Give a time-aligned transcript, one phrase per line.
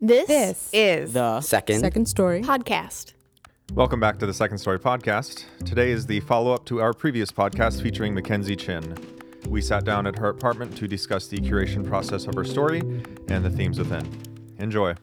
[0.00, 1.80] This, This is The second.
[1.80, 2.42] Second story.
[2.42, 3.14] podcast.
[3.74, 5.44] Welcome back to the Second Story podcast.
[5.64, 8.96] Today is the follow up to our previous podcast featuring Mackenzie Chin.
[9.48, 12.78] We sat down at her apartment to discuss the curation process of her story
[13.28, 14.06] and the themes within.
[14.58, 14.94] Enjoy.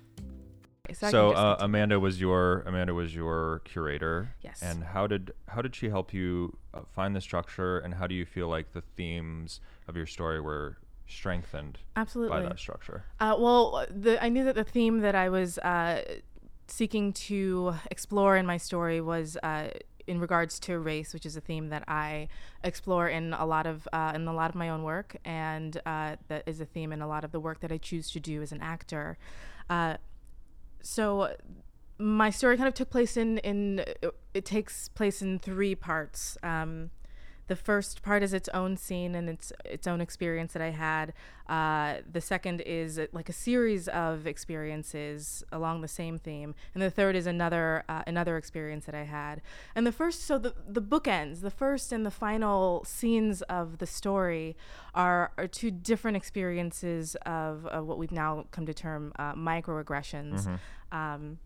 [0.93, 4.29] So, I So can just uh, Amanda was your Amanda was your curator.
[4.41, 4.61] Yes.
[4.63, 8.15] And how did how did she help you uh, find the structure, and how do
[8.15, 9.59] you feel like the themes
[9.89, 10.77] of your story were
[11.07, 12.37] strengthened absolutely.
[12.37, 13.05] by that structure?
[13.19, 16.03] Uh, well, the, I knew that the theme that I was uh,
[16.67, 19.69] seeking to explore in my story was uh,
[20.07, 22.27] in regards to race, which is a theme that I
[22.63, 26.15] explore in a lot of uh, in a lot of my own work, and uh,
[26.27, 28.41] that is a theme in a lot of the work that I choose to do
[28.41, 29.17] as an actor.
[29.69, 29.97] Uh,
[30.81, 31.35] so
[31.97, 33.83] my story kind of took place in in
[34.33, 36.37] it takes place in three parts.
[36.43, 36.91] Um,
[37.47, 41.13] the first part is its own scene and its its own experience that I had.
[41.47, 46.81] Uh, the second is uh, like a series of experiences along the same theme, and
[46.81, 49.41] the third is another uh, another experience that I had.
[49.75, 53.85] And the first, so the the bookends, the first and the final scenes of the
[53.87, 54.57] story
[54.95, 60.47] are are two different experiences of, of what we've now come to term uh, microaggressions.
[60.91, 61.39] Um,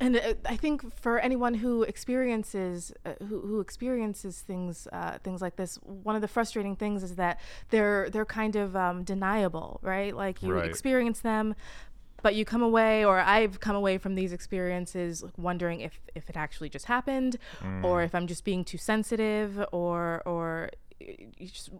[0.00, 5.40] and uh, I think for anyone who experiences uh, who, who experiences things uh, things
[5.40, 9.80] like this, one of the frustrating things is that they're they're kind of um, deniable,
[9.82, 10.14] right?
[10.14, 10.66] Like you Right.
[10.66, 11.54] experience them,
[12.22, 16.28] but you come away, or I've come away from these experiences like, wondering if if
[16.28, 17.36] it actually just happened,
[17.82, 20.70] or if I'm just being too sensitive, or or
[21.38, 21.70] just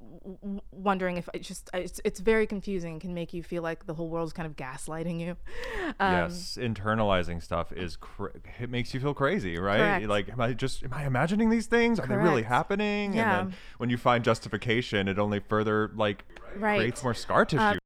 [0.71, 3.95] wondering if it's just it's, it's very confusing and can make you feel like the
[3.95, 5.31] whole world's kind of gaslighting you
[6.01, 9.79] um, yes, internalizing stuff is cra- it makes you feel crazy, right?
[9.79, 10.07] Correct.
[10.07, 11.99] Like, am I just am I imagining these things?
[11.99, 13.15] Are they really happening?
[13.15, 13.41] Yeah.
[13.41, 16.25] And then when you find justification, it only further like
[16.57, 16.79] Right.
[16.79, 17.79] creates more scar tissue.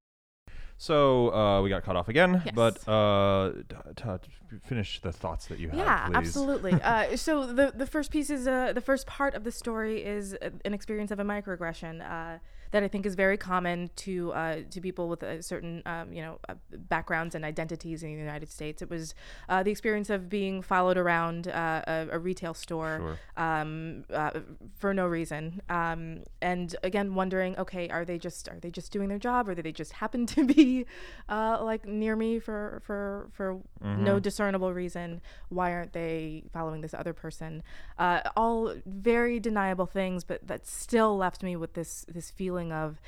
[0.80, 2.54] So uh, we got cut off again, Yes.
[2.54, 5.76] but uh, t- t- finish the thoughts that you had.
[5.78, 6.16] Yeah, please.
[6.16, 6.72] absolutely.
[6.82, 10.32] uh, so the the first piece is uh, the first part of the story is
[10.40, 12.38] uh, an experience of a microaggression uh,
[12.72, 16.22] that I think is very common to uh, to people with a certain um, you
[16.22, 16.54] know uh,
[16.88, 18.82] backgrounds and identities in the United States.
[18.82, 19.14] It was
[19.48, 24.40] uh, the experience of being followed around uh, a, a retail store um, uh,
[24.78, 29.08] for no reason, um, and again wondering, okay, are they just are they just doing
[29.08, 30.86] their job, or do they just happen to be
[31.28, 35.20] uh, like near me for for for no discernible reason?
[35.48, 37.62] Why aren't they following this other person?
[37.98, 43.00] Uh, all very deniable things, but that still left me with this this feeling of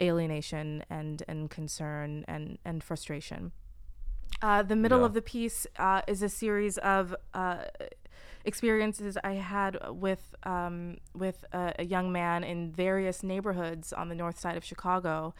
[0.00, 3.52] alienation and and concern and and frustration.
[4.42, 5.06] Uh, the middle Yeah.
[5.06, 7.64] of the piece uh, is a series of uh,
[8.44, 14.14] experiences I had with um, with a, a young man in various neighborhoods on the
[14.14, 15.34] north side of Chicago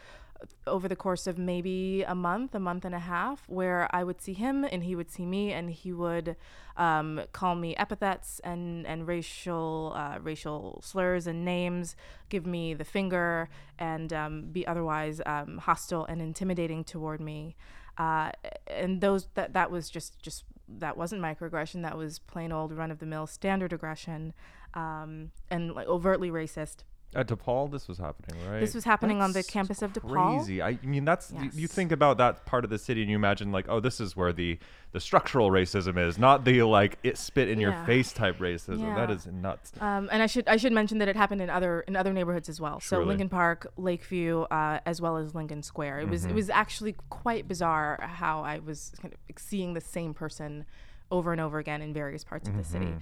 [0.65, 4.21] over the course of maybe a month, a month and a half, where I would
[4.21, 6.35] see him and he would see me, and he would
[6.75, 11.95] um, call me epithets and and racial uh, racial slurs and names,
[12.29, 13.49] give me the finger,
[13.79, 17.55] and um, be otherwise um, hostile and intimidating toward me.
[17.97, 18.31] Uh,
[18.67, 21.81] and those that that was just just that wasn't microaggression.
[21.81, 24.33] That was plain old run of the mill standard aggression,
[24.73, 26.83] um, and like overtly racist.
[27.15, 28.59] At DePaul, this was happening, right?
[28.59, 30.37] This was happening on the campus of DePaul.
[30.39, 30.61] Crazy.
[30.61, 33.51] I mean, that's you, you think about that part of the city, and you imagine
[33.51, 34.59] like, oh, this is where the
[34.91, 38.93] the structural racism is, not the like it spit in your face type racism.
[38.95, 39.15] That Yeah.
[39.15, 39.71] is nuts.
[39.79, 42.49] Um, and I should I should mention that it happened in other in other neighborhoods
[42.49, 42.81] as well.
[42.81, 46.01] So Lincoln Park, Lakeview, uh, as well as Lincoln Square.
[46.01, 46.31] It was Mm-hmm.
[46.31, 50.65] it was actually quite bizarre how I was kind of seeing the same person
[51.09, 52.93] over and over again in various parts of the city.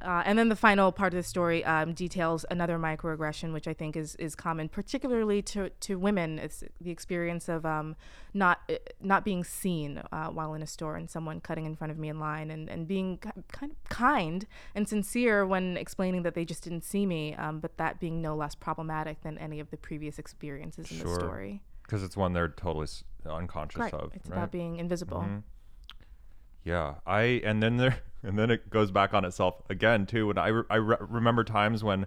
[0.00, 0.10] Mm-hmm.
[0.10, 3.74] Uh, and then the final part of the story um, details another microaggression, which I
[3.74, 6.38] think is, is common, particularly to, to women.
[6.38, 7.96] It's the experience of um,
[8.34, 11.90] not uh, not being seen uh, while in a store and someone cutting in front
[11.90, 16.34] of me in line, and, and being kind of kind and sincere when explaining that
[16.34, 19.70] they just didn't see me, um, but that being no less problematic than any of
[19.70, 21.14] the previous experiences in the Sure.
[21.14, 21.62] story.
[21.82, 22.86] Because it's one they're totally
[23.26, 23.94] unconscious Right.
[23.94, 24.12] of.
[24.14, 24.36] It's right?
[24.36, 25.26] about being invisible.
[26.64, 30.26] Yeah, I and then there and then it goes back on itself again too.
[30.28, 32.06] When I re- I re- remember times when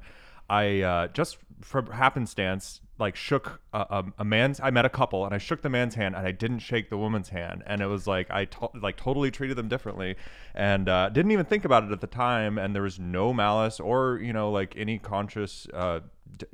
[0.49, 4.59] I uh, just for happenstance like shook a, a, a man's.
[4.61, 6.97] I met a couple and I shook the man's hand and I didn't shake the
[6.97, 10.15] woman's hand, and it was like I to- like totally treated them differently,
[10.53, 12.57] and uh, didn't even think about it at the time.
[12.57, 15.67] And there was no malice or you know like any conscious.
[15.73, 16.01] Uh,
[16.37, 16.45] d-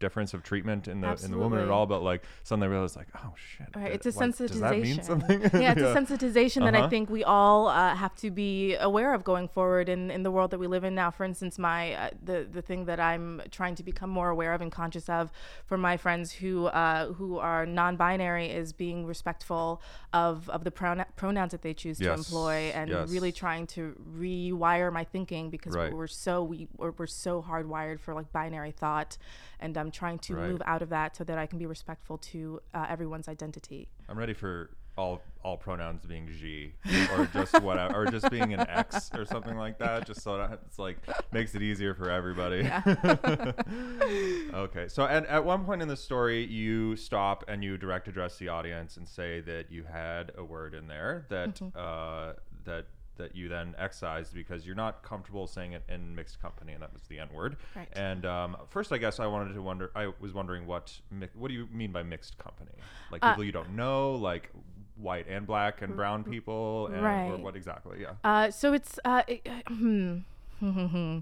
[0.00, 3.08] difference of treatment in the in the woman at all, but like suddenly realize like,
[3.16, 3.68] oh shit.
[3.74, 4.48] Right, it's a like, sensitization.
[4.48, 5.40] Does that mean something?
[5.62, 6.88] yeah, it's a sensitization that I Uh-huh.
[6.90, 10.50] think we all uh, have to be aware of going forward in, in the world
[10.50, 11.10] that we live in now.
[11.10, 14.60] For instance, my uh, the the thing that I'm trying to become more aware of
[14.60, 15.30] and conscious of
[15.64, 19.80] for my friends who uh, who are non-binary is being respectful
[20.12, 23.08] of of the pronoun pronouns that they choose to employ and yes.
[23.10, 25.92] really trying to rewire my thinking because Right.
[25.92, 29.16] we're so we we're, we're so hardwired for like binary thought,
[29.60, 30.50] and I'm trying to Right.
[30.50, 33.88] move out of that so that I can be respectful to uh, everyone's identity.
[34.08, 36.72] I'm ready for all all pronouns being G
[37.12, 40.60] or just whatever or just being an X or something like that, just so that
[40.66, 40.96] it's like
[41.32, 42.60] makes it easier for everybody.
[44.54, 48.38] okay, so and at one point in the story, you stop and you direct address
[48.38, 51.76] the audience and say that you had a word in there that Mm-hmm.
[51.78, 52.32] uh,
[52.64, 52.86] that
[53.16, 56.92] that you then excised because you're not comfortable saying it in mixed company, and that
[56.92, 57.56] was the N word.
[57.76, 57.88] Right.
[57.92, 59.90] And um, first, I guess I wanted to wonder.
[59.94, 62.72] I was wondering what mi- what do you mean by mixed company?
[63.10, 64.50] Like Uh, people you don't know, like
[64.96, 67.02] white and black and brown people, and,
[67.32, 68.00] or what exactly?
[68.00, 68.12] Yeah.
[68.24, 70.18] Uh, so it's uh, it- hmm.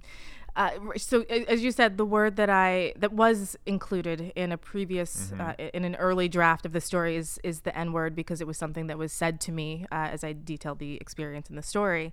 [0.54, 5.32] Uh, so as you said, the word that I that was included in a previous
[5.32, 8.46] uh, in an early draft of the story is is the N word because it
[8.46, 11.62] was something that was said to me uh, as I detailed the experience in the
[11.62, 12.12] story,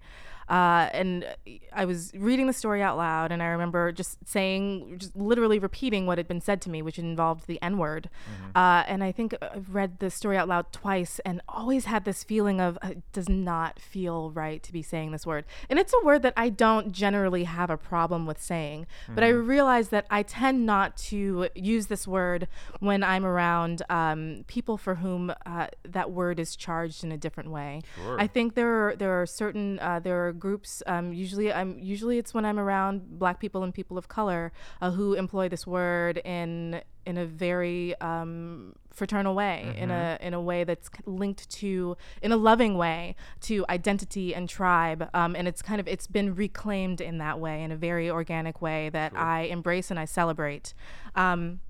[0.49, 1.25] uh, and
[1.71, 6.07] I was reading the story out loud, and I remember just saying, just literally repeating
[6.07, 8.09] what had been said to me, which involved the N word,
[8.55, 12.23] uh, and I think I've read the story out loud twice, and always had this
[12.23, 15.93] feeling of uh, it does not feel right to be saying this word, and it's
[15.93, 20.05] a word that I don't generally have a problem with saying, but I realize that
[20.09, 22.47] I tend not to use this word
[22.79, 27.51] when I'm around um, people for whom uh, that word is charged in a different
[27.51, 27.81] way.
[27.95, 28.19] Sure.
[28.19, 30.81] I think there are there are certain uh, there are groups.
[30.87, 34.51] Um, usually, I'm usually it's when I'm around Black people and people of color
[34.81, 40.33] uh, who employ this word in in a very um, fraternal way, in a in
[40.33, 45.47] a way that's linked to in a loving way to identity and tribe, um, and
[45.47, 49.15] it's kind of it's been reclaimed in that way in a very organic way that
[49.15, 50.73] I embrace and I celebrate.
[51.15, 51.61] Um,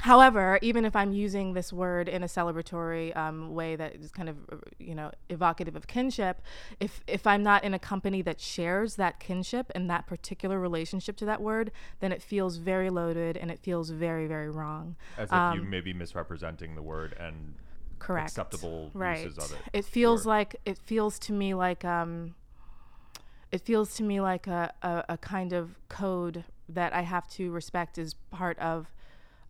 [0.00, 4.28] However, even if I'm using this word in a celebratory um, way that is kind
[4.28, 6.40] of, uh, you know, evocative of kinship,
[6.80, 11.16] if if I'm not in a company that shares that kinship and that particular relationship
[11.18, 11.70] to that word,
[12.00, 14.96] then it feels very loaded and it feels very, very wrong.
[15.18, 17.54] As if you may be misrepresenting the word and
[17.98, 18.30] Correct.
[18.30, 19.24] acceptable right.
[19.24, 19.58] uses of it.
[19.74, 20.30] It feels Sure.
[20.30, 22.34] like it feels to me like um,
[23.52, 27.50] it feels to me like a, a, a kind of code that I have to
[27.50, 28.90] respect as part of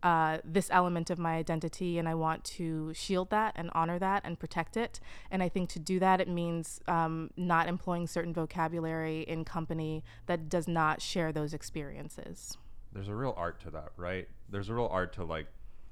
[0.03, 4.23] uh, this element of my identity, and I want to shield that and honor that
[4.25, 4.99] and protect it.
[5.29, 10.03] And I think to do that, it means um, not employing certain vocabulary in company
[10.25, 12.57] that does not share those experiences.
[12.93, 14.27] There's a real art to that, right?
[14.49, 15.47] There's a real art to like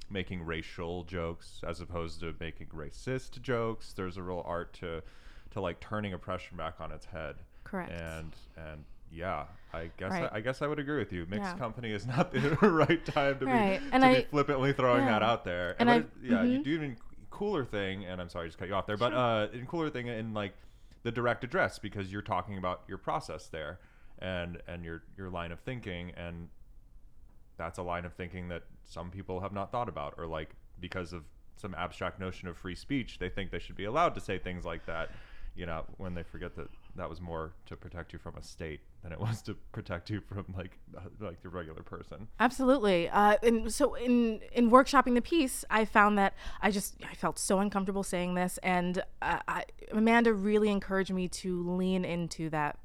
[0.10, 3.94] making racial jokes as opposed to making racist jokes.
[3.94, 5.02] There's a real art to
[5.52, 7.36] to like turning oppression back on its head.
[7.64, 7.92] Correct.
[7.92, 10.30] And and yeah, I guess Right.
[10.32, 11.26] I, I guess I would agree with you.
[11.28, 11.58] Mixed Yeah.
[11.58, 13.80] company is not the right time to Right.
[13.80, 15.76] be And to I- be flippantly throwing that out there.
[15.80, 16.64] And I- it- yeah, you mhm.
[16.64, 16.98] do even
[17.30, 19.90] cooler thing, and I'm sorry, I just cut you off there, but uh, in cooler
[19.90, 20.54] thing in like
[21.04, 23.80] the direct address because you're talking about your process there
[24.20, 26.50] and and your your line of thinking and
[27.58, 30.50] that's a line of thinking that some people have not thought about or like
[30.82, 31.24] because of
[31.56, 34.66] some abstract notion of free speech they think they should be allowed to say things
[34.66, 35.10] like that
[35.56, 36.68] you know when they forget that
[36.98, 40.22] that was more to protect you from a state than it was to protect you
[40.22, 43.10] from like uh, like the regular person Absolutely.
[43.10, 47.40] Uh, and so in in workshopping the piece, I found that I just I felt
[47.40, 52.78] so uncomfortable saying this, and uh, I, Amanda really encouraged me to lean into that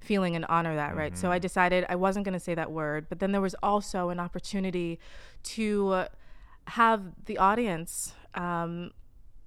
[0.00, 0.96] feeling and honor that.
[0.96, 1.16] Right.
[1.16, 4.10] So I decided I wasn't going to say that word, but then there was also
[4.10, 4.98] an opportunity
[5.44, 6.04] to
[6.68, 8.14] have the audience.
[8.34, 8.92] Um,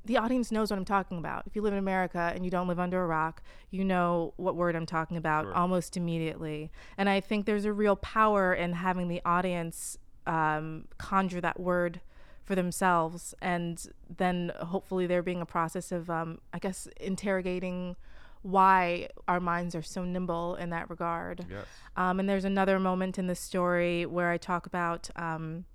[0.08, 1.44] the audience knows what I'm talking about.
[1.48, 4.56] If you live in America and you don't live under a rock, you know what
[4.56, 5.54] word I'm talking about Sure.
[5.54, 6.72] almost immediately.
[6.98, 12.02] And I think there's a real power in having the audience um, conjure that word
[12.44, 13.34] for themselves.
[13.42, 13.86] And
[14.18, 17.96] then hopefully there being a process of, um, I guess, interrogating
[18.44, 21.46] why our minds are so nimble in that regard.
[21.50, 21.66] yes
[21.98, 25.66] Um, and there's another moment in the story where I talk about um,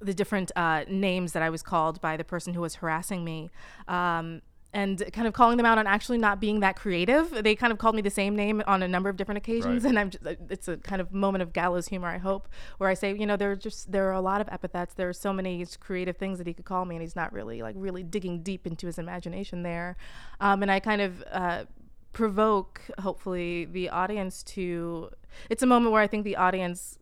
[0.00, 3.50] the different uh, names that I was called by the person who was harassing me.
[3.88, 4.42] Um,
[4.72, 7.28] and kind of calling them out on actually not being that creative.
[7.42, 9.90] They kind of called me the same name on a number of different occasions, Right.
[9.90, 12.46] and I'm just, it's a kind of moment of gallows humor, I hope,
[12.78, 14.94] where I say, you know, there are just there are a lot of epithets.
[14.94, 17.62] There are so many creative things that he could call me, and he's not really
[17.62, 19.96] like really digging deep into his imagination there.
[20.40, 21.64] Um, and I kind of uh,
[22.12, 25.10] provoke, hopefully, the audience to.
[25.48, 26.96] It's a moment where I think the audience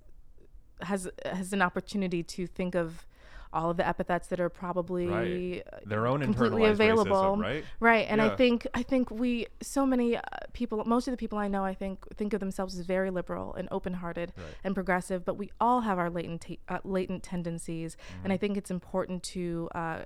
[0.83, 3.07] has has an opportunity to think of
[3.51, 5.63] all of the epithets that are probably Right.
[5.87, 7.65] Their own completely available racism, right?
[7.81, 10.21] right and i think i think we so many uh,
[10.53, 13.55] people most of the people i know i think think of themselves as very liberal
[13.55, 14.47] and open-hearted Right.
[14.65, 18.41] and progressive but we all have our latent uh, latent tendencies and i Mm-hmm.
[18.41, 20.01] think it's important to uh,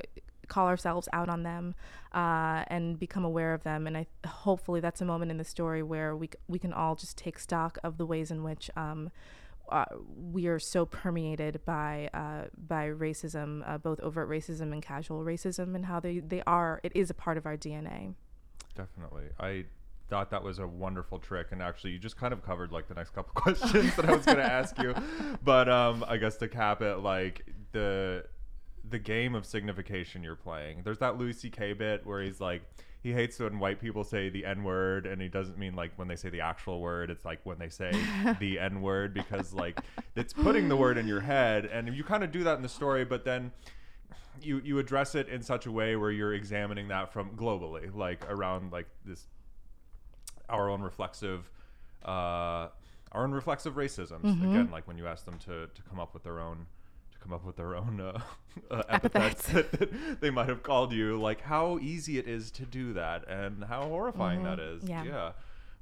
[0.47, 1.75] call ourselves out on them
[2.15, 5.83] uh, and become aware of them and i hopefully that's a moment in the story
[5.83, 9.11] where we c- we can all just take stock of the ways in which um,
[9.73, 9.85] uh,
[10.31, 15.75] we are so permeated by uh, by racism, uh, both overt racism and casual racism,
[15.75, 16.81] and how they, they are.
[16.83, 18.15] It is a part of our DNA.
[18.75, 19.25] Definitely.
[19.41, 19.65] I
[20.09, 22.93] thought that was a wonderful trick and actually you just kind of covered like the
[22.93, 24.95] next couple questions that I was going to ask you.
[25.43, 28.27] But um I guess to cap it like the
[28.89, 30.83] the game of signification you're playing.
[30.85, 32.63] There's that Louis CK bit where he's like
[33.03, 36.07] he hates when white people say the N word, and he doesn't mean like when
[36.09, 37.11] they say the actual word.
[37.11, 37.93] It's like when they say
[38.41, 39.81] the N word because like
[40.15, 42.69] it's putting the word in your head, and you kind of do that in the
[42.69, 43.51] story, but then
[44.41, 48.25] you you address it in such a way where you're examining that from globally, like
[48.31, 49.27] around like this
[50.49, 51.51] our own reflexive
[52.05, 52.69] uh,
[53.13, 54.25] our own reflexive racisms.
[54.51, 56.67] Again, like when you ask them to to come up with their own
[57.23, 58.21] come up with their own uh,
[58.71, 62.63] uh, epithets that, that they might have called you, like how easy it is to
[62.65, 64.85] do that and how horrifying that is.
[65.05, 65.33] Yeah.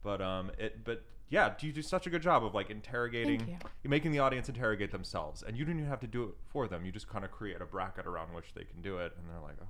[0.02, 1.04] But um, it but.
[1.32, 3.56] Yeah, you do such a good job of like interrogating, you.
[3.84, 6.66] you're making the audience interrogate themselves, and you don't even have to do it for
[6.66, 6.84] them.
[6.84, 9.40] You just kind of create a bracket around which they can do it, and they're
[9.40, 9.68] like, "Oh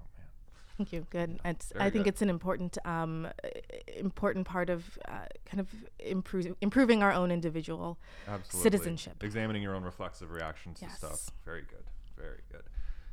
[0.80, 1.06] Thank you.
[1.10, 1.38] Good.
[1.44, 2.14] It's, I think good.
[2.14, 3.28] it's an important um,
[3.98, 5.68] important part of uh, kind of
[5.98, 8.62] improve, improving our own individual Absolutely.
[8.62, 9.22] citizenship.
[9.22, 11.28] Examining your own reflexive reactions to stuff.
[11.44, 11.84] Very good.
[12.16, 12.62] Very good.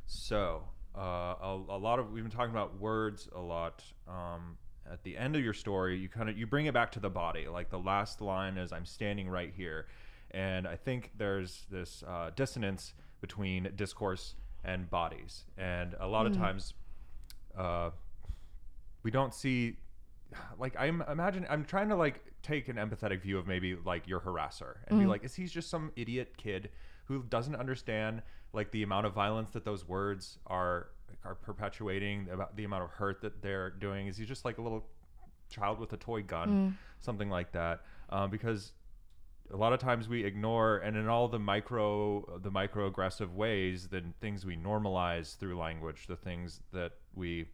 [0.06, 0.62] So,
[0.96, 1.00] uh,
[1.42, 3.84] a, a lot of we've been talking about words a lot.
[4.08, 4.56] Um,
[4.90, 7.10] at the end of your story, you kind of you bring it back to the
[7.10, 7.48] body.
[7.48, 9.88] Like the last line is, "I'm standing right here,"
[10.30, 16.34] and I think there's this uh, dissonance between discourse and bodies, and a lot of
[16.34, 16.72] times.
[17.56, 17.90] Uh,
[19.02, 19.76] we don't see
[20.58, 24.20] like I'm imagine I'm trying to like take an empathetic view of maybe like your
[24.20, 26.70] harasser and be like, is he just some idiot kid
[27.06, 30.88] who doesn't understand like the amount of violence that those words are
[31.24, 34.06] are perpetuating, about the amount of hurt that they're doing?
[34.06, 34.84] Is he just like a little
[35.50, 37.82] child with a toy gun, something like that?
[38.10, 38.72] Um, because
[39.52, 44.02] a lot of times we ignore and in all the micro the microaggressive ways the
[44.20, 47.46] things we normalize through language the things that we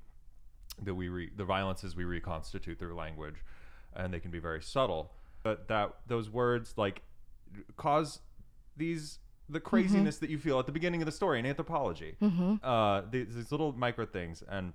[0.82, 3.36] that we re, the violences we reconstitute through language
[3.96, 5.12] and they can be very subtle.
[5.42, 7.02] But that those words like
[7.76, 8.20] cause
[8.76, 12.16] these the craziness that you feel at the beginning of the story in anthropology.
[12.62, 14.72] Uh these, these little micro things and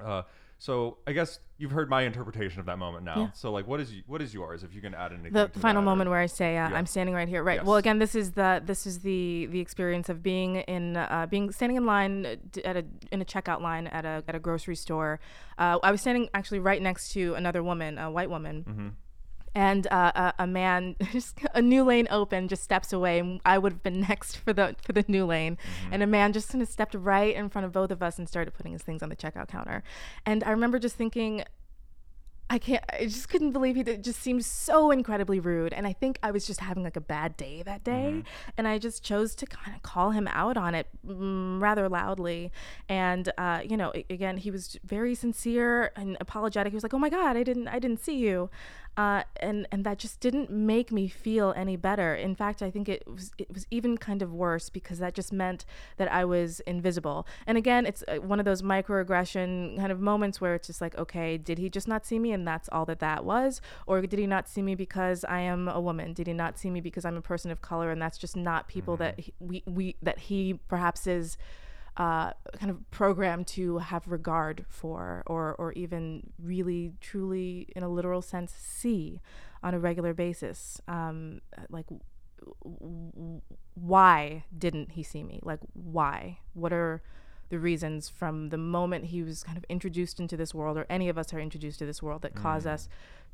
[0.00, 0.22] uh
[0.58, 3.16] so I guess you've heard my interpretation of that moment now.
[3.16, 3.30] Yeah.
[3.32, 4.64] So like, what is what is yours?
[4.64, 5.32] If you can add anything.
[5.32, 6.76] the final that or- moment where I say uh, Yeah.
[6.76, 7.42] I'm standing right here.
[7.44, 7.64] Right.
[7.64, 11.52] Well, again, this is the this is the the experience of being in uh, being
[11.52, 14.76] standing in line uh, at a in a checkout line at a at a grocery
[14.76, 15.20] store.
[15.58, 18.64] Uh, I was standing actually right next to another woman, a white woman.
[18.68, 18.88] Mm-hmm.
[19.58, 23.58] And uh, a, a man, just a new lane open, just steps away, and I
[23.58, 25.56] would have been next for the for the new lane.
[25.56, 25.94] Mm-hmm.
[25.94, 28.28] And a man just kind of stepped right in front of both of us and
[28.28, 29.82] started putting his things on the checkout counter.
[30.24, 31.42] And I remember just thinking,
[32.50, 32.82] I can't.
[32.90, 33.96] I just couldn't believe he did.
[33.96, 37.00] It just seemed so incredibly rude, and I think I was just having like a
[37.00, 38.22] bad day that day,
[38.56, 42.50] and I just chose to kind of call him out on it mm, rather loudly.
[42.88, 46.72] And uh, you know, again, he was very sincere and apologetic.
[46.72, 48.48] He was like, "Oh my God, I didn't, I didn't see you,"
[48.98, 52.16] uh, and and that just didn't make me feel any better.
[52.16, 55.32] In fact, I think it was it was even kind of worse because that just
[55.32, 55.64] meant
[55.98, 57.24] that I was invisible.
[57.46, 60.98] And again, it's uh, one of those microaggression kind of moments where it's just like,
[60.98, 64.18] okay, did he just not see me, and that's all that that was, or did
[64.18, 66.12] he not see me because I am a woman?
[66.12, 68.66] Did he not see me because I'm a person of color, and that's just not
[68.66, 71.38] people that he, we we that he perhaps is
[71.98, 77.88] uh, kind of programmed to have regard for, or or even really truly, in a
[77.88, 79.20] literal sense, see
[79.62, 80.80] on a regular basis.
[80.88, 81.86] Um, like,
[83.74, 85.40] why didn't he see me?
[85.42, 86.38] Like, why?
[86.54, 87.02] What are
[87.48, 91.08] the reasons from the moment he was kind of introduced into this world, or any
[91.08, 92.88] of us are introduced to this world, that cause us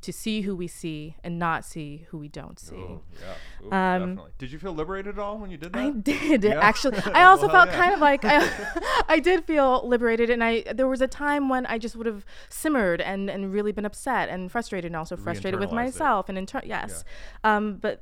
[0.05, 2.75] to see who we see and not see who we don't see?
[2.75, 3.65] Oh, yeah.
[3.67, 4.31] Ooh, Um, definitely.
[4.37, 5.79] Did you feel liberated at all when you did that?
[5.79, 6.59] I did Yeah?
[6.59, 6.97] actually.
[7.13, 7.75] I also Well, felt yeah.
[7.81, 11.65] kind of like I, I did feel liberated, and I there was a time when
[11.65, 15.59] I just would have simmered and and really been upset and frustrated, and also frustrated
[15.59, 15.75] with Re-internalized it.
[15.99, 17.03] myself and inter- yes,
[17.43, 18.01] um, but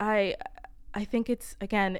[0.00, 0.36] I
[0.94, 1.98] I think it's again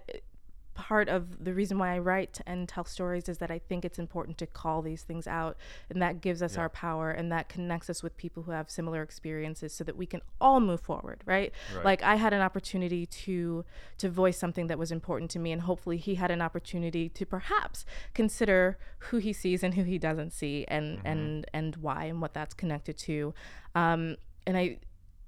[0.80, 3.98] part of the reason why I write and tell stories is that I think it's
[3.98, 5.56] important to call these things out,
[5.90, 6.62] and that gives us Yeah.
[6.62, 10.06] our power, and that connects us with people who have similar experiences, so that we
[10.06, 11.52] can all move forward, right?
[11.76, 11.84] Right.
[11.84, 13.64] Like I had an opportunity to
[13.98, 17.26] to voice something that was important to me, and hopefully he had an opportunity to
[17.26, 17.84] perhaps
[18.14, 18.78] consider
[19.10, 22.54] who he sees and who he doesn't see, and and and why and what that's
[22.54, 23.34] connected to.
[23.74, 24.78] Um, and I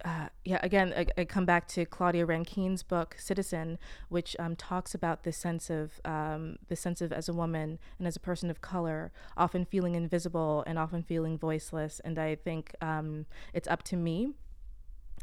[0.04, 3.78] uh, yeah, again, I, I come back to Claudia Rankine's book *Citizen*,
[4.08, 8.06] which um, talks about this sense of um, the sense of as a woman and
[8.08, 12.00] as a person of color, often feeling invisible and often feeling voiceless.
[12.04, 14.32] And I think um, it's up to me,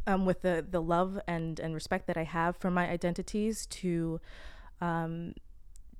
[0.07, 4.21] um, with the the love and and respect that I have for my identities, to
[4.79, 5.33] um,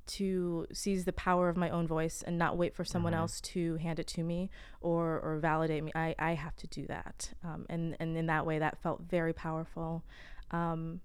[0.10, 3.76] to seize the power of my own voice and not wait for someone else to
[3.76, 4.50] hand it to me
[4.82, 5.92] or or validate me.
[5.96, 7.32] I, I have to do that.
[7.44, 10.04] Um, and, and in that way that felt very powerful.
[10.52, 11.02] Um,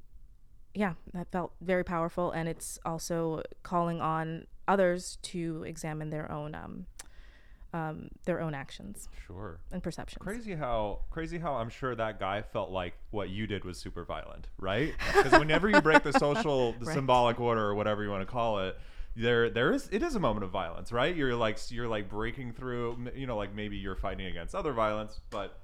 [0.75, 6.54] yeah, that felt very powerful and it's also calling on others to examine their own
[6.54, 6.87] um,
[7.75, 9.59] um, their own actions Sure.
[9.73, 10.23] and perceptions.
[10.23, 14.04] Crazy how crazy how I'm sure that guy felt like what you did was super
[14.04, 14.95] violent, right?
[15.14, 16.95] Because whenever you break the social, the Right.
[16.95, 18.78] symbolic order or whatever you want to call it,
[19.16, 21.14] there there is it is a moment of violence, right?
[21.14, 25.21] You're like you're like breaking through, you know, like maybe you're fighting against other violence,
[25.31, 25.59] but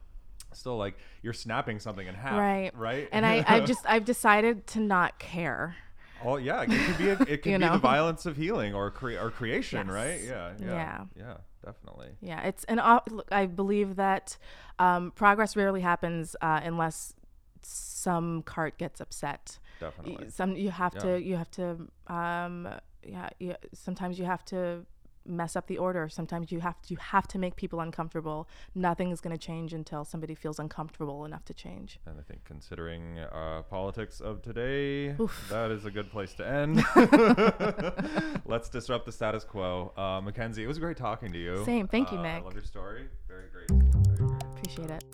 [0.53, 2.71] still like you're snapping something in half, Right.
[2.75, 3.09] Right.
[3.13, 5.77] And I, I've just I've decided to not care.
[6.25, 8.91] Oh yeah, it could be a, it could You be the violence of healing or
[8.91, 10.21] cre- or creation, right?
[10.23, 11.05] Yeah, yeah, Yeah.
[11.17, 11.35] yeah,
[11.65, 12.11] definitely.
[12.21, 14.37] Yeah, it's and uh, look, I believe that
[14.79, 17.15] um, progress rarely happens uh, unless
[17.63, 19.59] some cart gets upset.
[19.81, 20.31] Definitely.
[20.31, 21.01] Some you have Yeah.
[21.01, 22.69] to you have to um,
[23.03, 23.57] yeah, yeah.
[23.73, 24.85] Sometimes you have to
[25.27, 26.09] mess up the order.
[26.09, 28.49] Sometimes you have to you have to make people uncomfortable.
[28.75, 32.01] Nothing is going to change until somebody feels uncomfortable enough to change.
[32.07, 35.47] And I think considering uh, politics of today, Oof.
[35.51, 36.83] that is a good place to end.
[38.47, 39.93] Let's disrupt the status quo.
[39.97, 41.65] Uh, Mackenzie, it was great talking to you.
[41.65, 41.87] Same.
[41.89, 42.45] Thank you, Uh, I Nick.
[42.45, 43.05] love your story.
[43.29, 43.69] Very great.
[43.71, 44.43] Very great.
[44.59, 45.05] Appreciate it.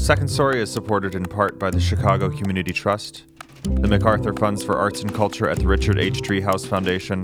[0.00, 3.24] Second Story is supported in part by the Chicago Community Trust,
[3.64, 6.20] the MacArthur Funds for Arts and Culture at the Richard H.
[6.20, 7.22] Driehaus Foundation,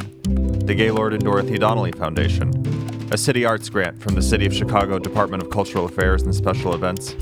[0.66, 2.50] the Gaylord and Dorothy Donnelly Foundation,
[3.12, 6.74] a city arts grant from the City of Chicago Department of Cultural Affairs and Special
[6.74, 7.14] Events,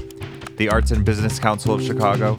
[0.56, 2.38] the Arts and Business Council of Chicago,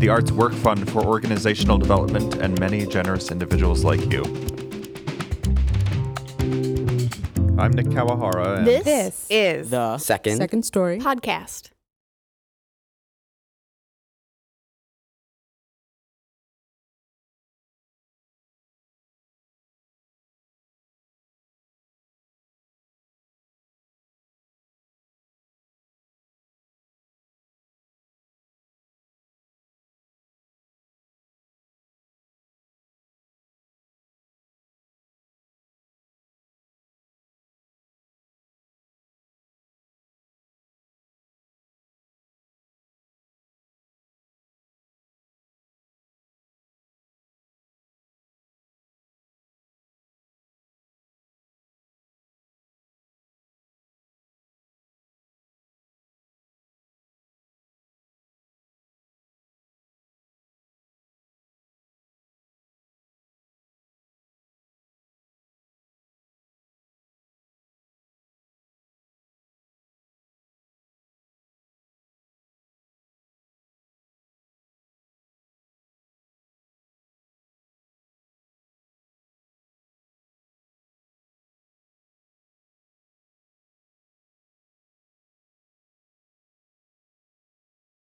[0.00, 4.22] the Arts Work Fund for Organizational Development, and many generous individuals like you.
[7.56, 8.58] I'm Nick Kawahara.
[8.58, 11.70] And This, This is the second, second story podcast.